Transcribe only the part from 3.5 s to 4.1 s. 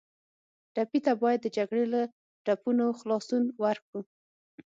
ورکړو.